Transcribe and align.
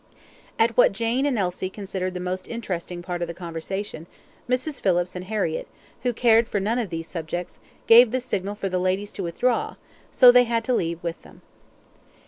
At 0.57 0.75
what 0.75 0.93
Jane 0.93 1.27
and 1.27 1.37
Elsie 1.37 1.69
considered 1.69 2.15
the 2.15 2.19
most 2.19 2.47
interesting 2.47 3.03
part 3.03 3.21
of 3.21 3.27
the 3.27 3.35
conversation, 3.35 4.07
Mrs. 4.49 4.81
Phillips 4.81 5.15
and 5.15 5.25
Harriett, 5.25 5.67
who 6.01 6.11
cared 6.11 6.49
for 6.49 6.59
none 6.59 6.79
of 6.79 6.89
these 6.89 7.07
subjects, 7.07 7.59
gave 7.85 8.09
the 8.09 8.19
signal 8.19 8.55
for 8.55 8.67
the 8.67 8.79
ladies 8.79 9.11
to 9.11 9.21
withdraw, 9.23 9.75
so 10.11 10.31
they 10.31 10.45
had 10.45 10.63
to 10.63 10.73
leave 10.73 11.03
with 11.03 11.21
them. 11.21 11.43